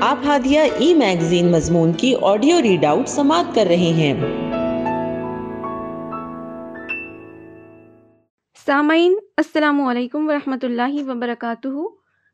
[0.00, 4.14] آپ ہادیہ ای میگزین مضمون کی آڈیو ریڈ آؤٹ سماعت کر رہے ہیں۔
[8.66, 11.68] سامعین، السلام علیکم ورحمۃ اللہ وبرکاتہ۔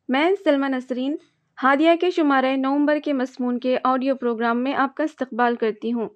[0.09, 1.17] میں سلمہ نسرین،
[1.63, 6.09] ہادیہ کے شمارہ نومبر کے مضمون کے آڈیو پروگرام میں آپ کا استقبال کرتی ہوں۔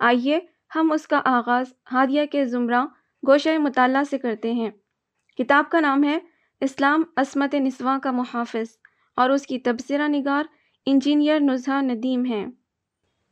[0.00, 0.40] آئیے
[0.74, 2.84] ہم اس کا آغاز ہادیہ کے زمرہ
[3.26, 4.70] گوشہ مطالعہ سے کرتے ہیں۔
[5.38, 6.18] کتاب کا نام ہے
[6.60, 8.66] اسلام عصمت نسواں کا محافظ
[9.16, 10.44] اور اس کی تبصرہ نگار
[10.86, 12.46] انجینئر نزہہ ندیم ہیں۔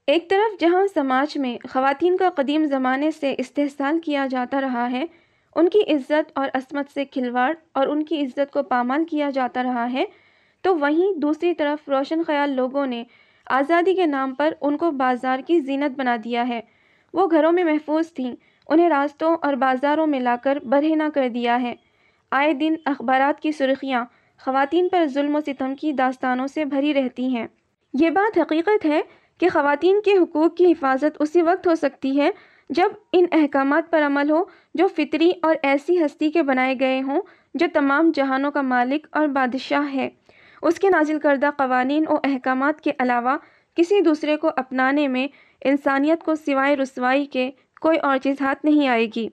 [0.06, 5.04] ایک طرف جہاں سماج میں خواتین کا قدیم زمانے سے استحصال کیا جاتا رہا ہے،
[5.56, 9.62] ان کی عزت اور عصمت سے کھلواڑ اور ان کی عزت کو پامال کیا جاتا
[9.62, 10.04] رہا ہے،
[10.62, 13.04] تو وہیں دوسری طرف روشن خیال لوگوں نے
[13.46, 16.60] آزادی کے نام پر ان کو بازار کی زینت بنا دیا ہے۔
[17.12, 18.34] وہ گھروں میں محفوظ تھیں،
[18.68, 21.74] انہیں راستوں اور بازاروں میں لا کر برہنہ کر دیا ہے۔
[22.30, 24.04] آئے دن اخبارات کی سرخیاں
[24.44, 27.46] خواتین پر ظلم و ستم کی داستانوں سے بھری رہتی ہیں۔
[27.94, 29.00] یہ بات حقیقت ہے
[29.38, 32.30] کہ خواتین کے حقوق کی حفاظت اسی وقت ہو سکتی ہے
[32.70, 37.20] جب ان احکامات پر عمل ہو جو فطری اور ایسی ہستی کے بنائے گئے ہوں
[37.54, 40.08] جو تمام جہانوں کا مالک اور بادشاہ ہے۔
[40.62, 43.36] اس کے نازل کردہ قوانین و احکامات کے علاوہ
[43.74, 45.28] کسی دوسرے کو اپنانے میں
[45.64, 49.28] انسانیت کو سوائے رسوائی کے کوئی اور چیز ہاتھ نہیں آئے گی۔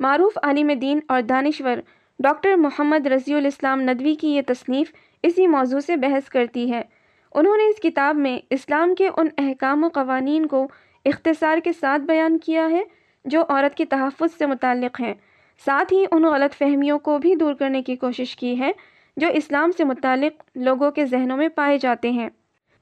[0.00, 1.76] معروف عالم دین اور دانشور
[2.22, 4.92] ڈاکٹر محمد رضی الاسلام ندوی کی یہ تصنیف
[5.22, 6.82] اسی موضوع سے بحث کرتی ہے۔
[7.34, 10.68] انہوں نے اس کتاب میں اسلام کے ان احکام و قوانین کو
[11.04, 12.82] اختصار کے ساتھ بیان کیا ہے
[13.24, 15.14] جو عورت کے تحفظ سے متعلق ہیں۔
[15.64, 18.72] ساتھ ہی ان غلط فہمیوں کو بھی دور کرنے کی کوشش کی ہے
[19.16, 22.28] جو اسلام سے متعلق لوگوں کے ذہنوں میں پائے جاتے ہیں۔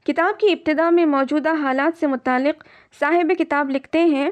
[0.05, 2.63] کتاب کی ابتدا میں موجودہ حالات سے متعلق
[2.99, 4.29] صاحب کتاب لکھتے ہیں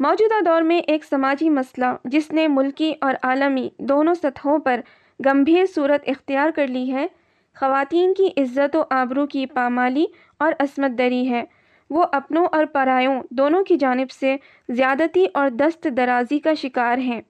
[0.00, 4.80] موجودہ دور میں ایک سماجی مسئلہ جس نے ملکی اور عالمی دونوں سطحوں پر
[5.26, 7.06] گمبھیر صورت اختیار کر لی ہے،
[7.56, 10.04] خواتین کی عزت و آبرو کی پامالی
[10.38, 11.44] اور عصمت دری ہے۔
[11.90, 14.36] وہ اپنوں اور پرایوں دونوں کی جانب سے
[14.68, 17.20] زیادتی اور دست درازی کا شکار ہیں۔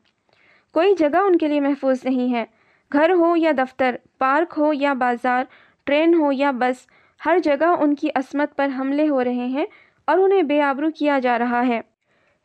[0.72, 2.44] کوئی جگہ ان کے لیے محفوظ نہیں ہے۔
[2.92, 5.44] گھر ہو یا دفتر، پارک ہو یا بازار،
[5.84, 6.76] ٹرین ہو یا بس،
[7.26, 9.66] ہر جگہ ان کی عصمت پر حملے ہو رہے ہیں
[10.04, 11.80] اور انہیں بے آبرو کیا جا رہا ہے۔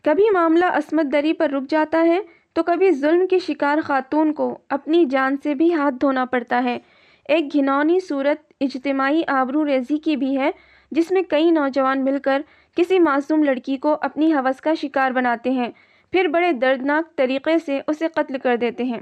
[0.05, 2.19] کبھی معاملہ عصمت دری پر رک جاتا ہے
[2.53, 6.79] تو کبھی ظلم کی شکار خاتون کو اپنی جان سے بھی ہاتھ دھونا پڑتا ہے۔
[7.25, 10.51] ایک گھنونی صورت اجتماعی آبرو ریزی کی بھی ہے،
[10.91, 12.41] جس میں کئی نوجوان مل کر
[12.77, 15.69] کسی معصوم لڑکی کو اپنی حوث کا شکار بناتے ہیں،
[16.11, 18.99] پھر بڑے دردناک طریقے سے اسے قتل کر دیتے ہیں۔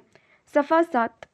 [0.54, 1.26] صفحہ سات۔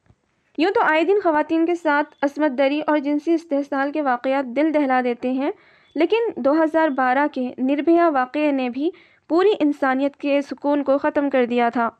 [0.58, 4.74] یوں تو آئے دن خواتین کے ساتھ عصمت دری اور جنسی استحصال کے واقعات دل
[4.74, 5.50] دہلا دیتے ہیں،
[5.94, 8.90] لیکن دو ہزار بارہ کے نربھیا واقعے نے بھی
[9.30, 11.90] پوری انسانیت کے سکون کو ختم کر دیا تھا۔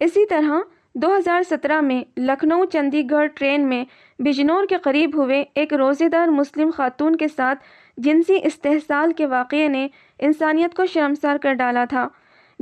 [0.00, 0.58] اسی طرح
[0.94, 3.84] دو ہزار سترہ میں لکھنؤ چندی گڑھ ٹرین میں
[4.18, 7.58] بجنور کے قریب ہوئے ایک روزے دار مسلم خاتون کے ساتھ
[7.96, 12.08] جنسی استحصال کے واقعے نے انسانیت کو شرمسار کر ڈالا تھا۔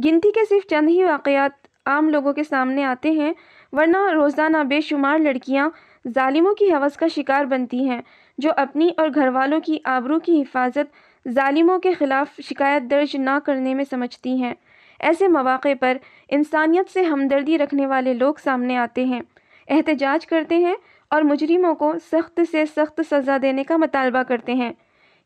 [0.04, 3.32] گنتی کے صرف چند ہی واقعات عام لوگوں کے سامنے آتے ہیں،
[3.72, 5.68] ورنہ روزانہ بے شمار لڑکیاں
[6.08, 8.00] ظالموں کی حوث کا شکار بنتی ہیں،
[8.38, 13.38] جو اپنی اور گھر والوں کی آبرو کی حفاظت ظالموں کے خلاف شکایت درج نہ
[13.44, 14.54] کرنے میں سمجھتی ہیں۔
[15.00, 15.96] ایسے مواقع پر
[16.28, 19.20] انسانیت سے ہمدردی رکھنے والے لوگ سامنے آتے ہیں۔
[19.68, 20.74] احتجاج کرتے ہیں
[21.10, 24.72] اور مجرموں کو سخت سے سخت سزا دینے کا مطالبہ کرتے ہیں۔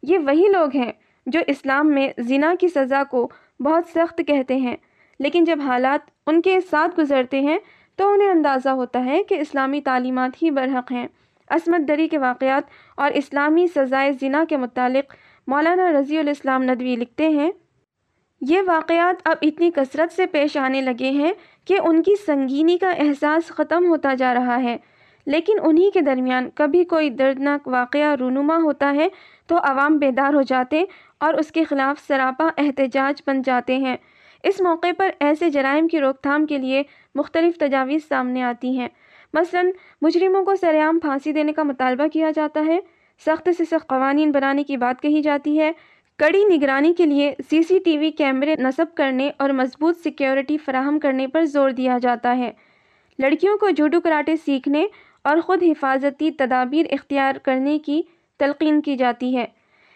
[0.02, 0.92] یہ وہی لوگ ہیں
[1.26, 3.28] جو اسلام میں زنا کی سزا کو
[3.60, 4.76] بہت سخت کہتے ہیں،
[5.20, 7.58] لیکن جب حالات ان کے ساتھ گزرتے ہیں
[7.96, 11.06] تو انہیں اندازہ ہوتا ہے کہ اسلامی تعلیمات ہی برحق ہیں۔
[11.48, 12.62] عصمت دری کے واقعات
[12.96, 15.14] اور اسلامی سزائے زنا کے متعلق
[15.50, 17.50] مولانا رضی الاسلام ندوی لکھتے ہیں،
[18.40, 21.32] یہ واقعات اب اتنی کثرت سے پیش آنے لگے ہیں
[21.64, 24.76] کہ ان کی سنگینی کا احساس ختم ہوتا جا رہا ہے۔
[25.26, 29.08] لیکن انہی کے درمیان کبھی کوئی دردناک واقعہ رونما ہوتا ہے
[29.46, 30.84] تو عوام بیدار ہو جاتے
[31.20, 33.96] اور اس کے خلاف سراپا احتجاج بن جاتے ہیں۔
[34.42, 36.82] اس موقع پر ایسے جرائم کی روک تھام کے لیے
[37.14, 38.88] مختلف تجاویز سامنے آتی ہیں۔
[39.32, 39.62] مثلا
[40.02, 42.78] مجرموں کو سریعام پھانسی دینے کا مطالبہ کیا جاتا ہے۔
[43.26, 45.72] سخت سے سخت قوانین بنانے کی بات کہی جاتی ہے۔
[46.18, 50.98] کڑی نگرانی کے لیے سی سی ٹی وی کیمرے نصب کرنے اور مضبوط سیکیورٹی فراہم
[50.98, 52.52] کرنے پر زور دیا جاتا ہے۔
[53.18, 54.86] لڑکیوں کو جوڈو کراٹے سیکھنے
[55.22, 58.02] اور خود حفاظتی تدابیر اختیار کرنے کی
[58.38, 59.46] تلقین کی جاتی ہے۔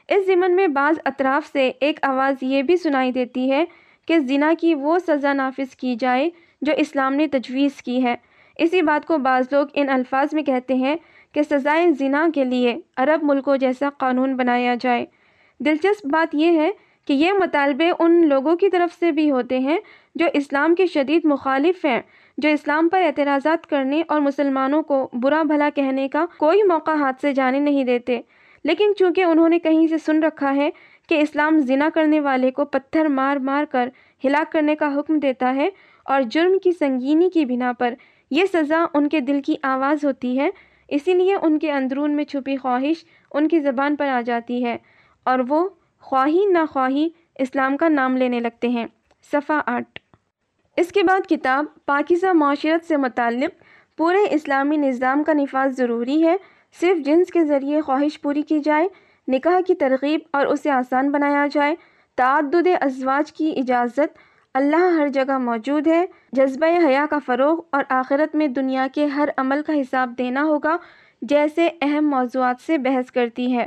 [0.08, 3.64] اس ضمن میں بعض اطراف سے ایک آواز یہ بھی سنائی دیتی ہے
[4.08, 6.30] کہ زنا کی وہ سزا نافذ کی جائے
[6.62, 8.16] جو اسلام نے تجویز کی ہے۔
[8.58, 10.96] اسی بات کو بعض لوگ ان الفاظ میں کہتے ہیں
[11.34, 15.06] کہ سزائے زنا کے لیے عرب ملکوں جیسا قانون بنایا جائے۔
[15.58, 16.70] دلچسپ بات یہ ہے
[17.06, 19.78] کہ یہ مطالبے ان لوگوں کی طرف سے بھی ہوتے ہیں
[20.14, 22.02] جو اسلام کے شدید مخالف ہیں،
[22.38, 27.20] جو اسلام پر اعتراضات کرنے اور مسلمانوں کو برا بھلا کہنے کا کوئی موقع ہاتھ
[27.20, 28.20] سے جانے نہیں دیتے۔
[28.64, 30.70] لیکن چونکہ انہوں نے کہیں سے سن رکھا ہے
[31.08, 33.88] کہ اسلام زنا کرنے والے کو پتھر مار مار کر
[34.24, 35.68] ہلاک کرنے کا حکم دیتا ہے
[36.04, 37.94] اور جرم کی سنگینی کی بنا پر
[38.30, 40.50] یہ سزا ان کے دل کی آواز ہوتی ہے
[40.88, 43.04] اسی لیے ان کے اندرون میں چھپی خواہش
[43.34, 44.76] ان کی زبان پر آ جاتی ہے
[45.24, 45.68] اور وہ
[46.00, 47.08] خواہی نہ خواہی
[47.38, 48.86] اسلام کا نام لینے لگتے ہیں۔
[49.32, 50.00] صفحہ آٹھ۔
[50.76, 53.62] اس کے بعد کتاب پاکیزہ معاشرت سے متعلق
[53.96, 56.36] پورے اسلامی نظام کا نفاذ ضروری ہے۔
[56.80, 58.88] صرف جنس کے ذریعے خواہش پوری کی جائے،
[59.28, 61.74] نکاح کی ترغیب اور اسے آسان بنایا جائے،
[62.16, 64.18] تعدد ازواج کی اجازت
[64.54, 69.28] اللہ ہر جگہ موجود ہے۔ جذبہ حیا کا فروغ اور آخرت میں دنیا کے ہر
[69.36, 70.76] عمل کا حساب دینا ہوگا،
[71.22, 73.66] جیسے اہم موضوعات سے بحث کرتی ہے۔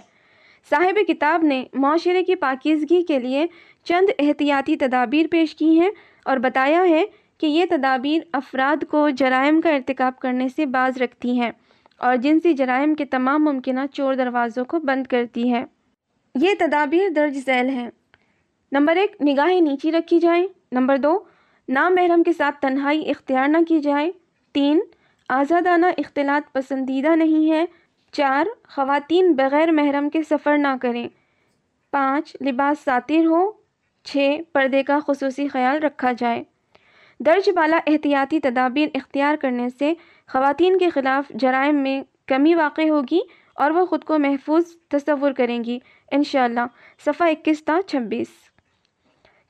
[0.69, 3.45] صاحب کتاب نے معاشرے کی پاکیزگی کے لیے
[3.83, 5.89] چند احتیاطی تدابیر پیش کی ہیں
[6.25, 7.03] اور بتایا ہے
[7.37, 11.51] کہ یہ تدابیر افراد کو جرائم کا ارتکاب کرنے سے باز رکھتی ہیں
[11.97, 15.63] اور جنسی جرائم کے تمام ممکنہ چور دروازوں کو بند کرتی ہے
[16.35, 17.89] یہ تدابیر درج ذیل ہیں۔
[18.71, 21.19] نمبر ایک، نگاہیں نیچی رکھی جائیں۔ نمبر دو،
[21.69, 24.11] نام محرم کے ساتھ تنہائی اختیار نہ کی جائے۔
[24.53, 24.79] تین،
[25.29, 27.65] آزادانہ اختلاط پسندیدہ نہیں ہے۔
[28.11, 31.07] چار، خواتین بغیر محرم کے سفر نہ کریں۔
[31.91, 33.51] پانچ، لباس ساتر ہو۔
[34.03, 36.43] چھ، پردے کا خصوصی خیال رکھا جائے۔
[37.19, 39.93] درج بالا احتیاطی تدابیر اختیار کرنے سے
[40.27, 43.19] خواتین کے خلاف جرائم میں کمی واقع ہوگی
[43.55, 45.79] اور وہ خود کو محفوظ تصور کریں گی۔
[46.11, 46.59] انشاءاللہ،
[47.05, 48.27] صفحہ اکیس تا چھبیس۔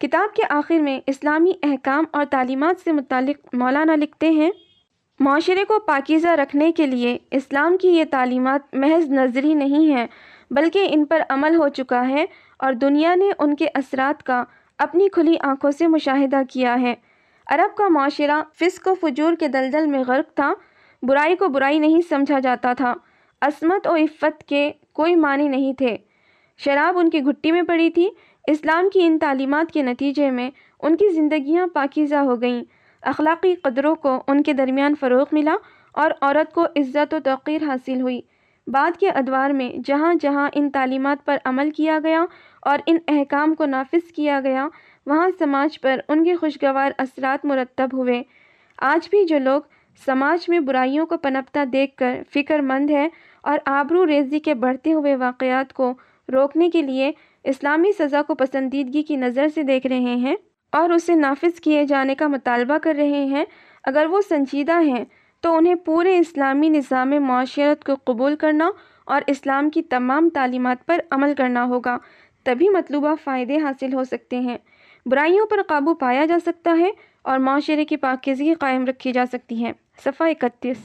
[0.01, 4.49] کتاب کے آخر میں اسلامی احکام اور تعلیمات سے متعلق مولانا لکھتے ہیں،
[5.19, 10.05] معاشرے کو پاکیزہ رکھنے کے لیے اسلام کی یہ تعلیمات محض نظری نہیں ہیں،
[10.51, 12.25] بلکہ ان پر عمل ہو چکا ہے
[12.59, 14.43] اور دنیا نے ان کے اثرات کا
[14.79, 16.93] اپنی کھلی آنکھوں سے مشاہدہ کیا ہے۔
[17.47, 20.53] عرب کا معاشرہ فسق و فجور کے دلدل میں غرق تھا،
[21.03, 22.93] برائی کو برائی نہیں سمجھا جاتا تھا،
[23.41, 25.97] عصمت و عفت کے کوئی معنی نہیں تھے۔
[26.59, 28.09] شراب ان کی گھٹی میں پڑی تھی
[28.47, 30.49] اسلام کی ان تعلیمات کے نتیجے میں
[30.79, 32.63] ان کی زندگیاں پاکیزہ ہو گئیں۔
[33.01, 35.55] اخلاقی قدروں کو ان کے درمیان فروغ ملا
[35.93, 38.21] اور عورت کو عزت و توقیر حاصل ہوئی۔
[38.67, 42.25] بعد کے ادوار میں جہاں جہاں ان تعلیمات پر عمل کیا گیا
[42.61, 44.67] اور ان احکام کو نافذ کیا گیا،
[45.05, 48.23] وہاں سماج پر ان کے خوشگوار اثرات مرتب ہوئے۔
[48.77, 49.61] آج بھی جو لوگ
[50.05, 53.07] سماج میں برائیوں کو پنپتا دیکھ کر فکر مند ہے
[53.41, 55.93] اور آبرو ریزی کے بڑھتے ہوئے واقعات کو
[56.33, 57.11] روکنے کے لیے
[57.43, 60.35] اسلامی سزا کو پسندیدگی کی نظر سے دیکھ رہے ہیں
[60.71, 63.45] اور اسے نافذ کیے جانے کا مطالبہ کر رہے ہیں،
[63.83, 65.05] اگر وہ سنجیدہ ہیں
[65.41, 68.69] تو انہیں پورے اسلامی نظام معاشرت کو قبول کرنا
[69.05, 71.97] اور اسلام کی تمام تعلیمات پر عمل کرنا ہوگا،
[72.43, 74.57] تبھی مطلوبہ فائدے حاصل ہو سکتے ہیں۔
[75.05, 76.89] برائیوں پر قابو پایا جا سکتا ہے
[77.21, 79.71] اور معاشرے کی پاکیزگی قائم رکھی جا سکتی ہے۔
[80.05, 80.77] صفحہ اکتیس۔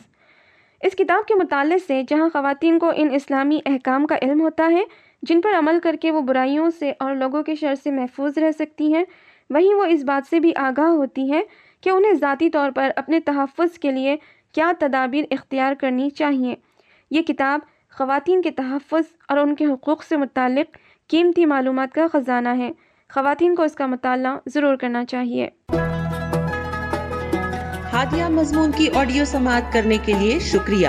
[0.81, 4.83] اس کتاب کے مطالعے سے جہاں خواتین کو ان اسلامی احکام کا علم ہوتا ہے
[5.23, 8.51] جن پر عمل کر کے وہ برائیوں سے اور لوگوں کے شر سے محفوظ رہ
[8.51, 9.05] سکتی ہیں،
[9.51, 11.43] وہیں وہ اس بات سے بھی آگاہ ہوتی ہے
[11.81, 14.17] کہ انہیں ذاتی طور پر اپنے تحفظ کے لیے
[14.53, 16.55] کیا تدابیر اختیار کرنی چاہیے۔
[17.11, 17.61] یہ کتاب
[17.91, 20.77] خواتین کے تحفظ اور ان کے حقوق سے متعلق
[21.09, 22.71] قیمتی معلومات کا خزانہ ہے۔
[23.11, 25.49] خواتین کو اس کا مطالعہ ضرور کرنا چاہیے۔
[27.93, 30.89] ہادیہ مضمون کی آڈیو سماعت کرنے کے لیے شکریہ۔